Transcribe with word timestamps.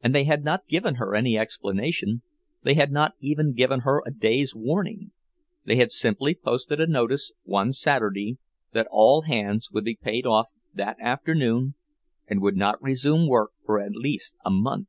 And 0.00 0.14
they 0.14 0.22
had 0.26 0.44
not 0.44 0.68
given 0.68 0.94
her 0.94 1.12
any 1.16 1.36
explanation, 1.36 2.22
they 2.62 2.74
had 2.74 2.92
not 2.92 3.14
even 3.18 3.52
given 3.52 3.80
her 3.80 4.00
a 4.06 4.12
day's 4.12 4.54
warning; 4.54 5.10
they 5.64 5.74
had 5.74 5.90
simply 5.90 6.36
posted 6.36 6.80
a 6.80 6.86
notice 6.86 7.32
one 7.42 7.72
Saturday 7.72 8.38
that 8.74 8.86
all 8.92 9.22
hands 9.22 9.72
would 9.72 9.84
be 9.86 9.96
paid 9.96 10.24
off 10.24 10.46
that 10.72 10.98
afternoon, 11.00 11.74
and 12.28 12.40
would 12.40 12.56
not 12.56 12.80
resume 12.80 13.26
work 13.26 13.50
for 13.66 13.80
at 13.80 13.90
least 13.96 14.36
a 14.44 14.50
month! 14.50 14.86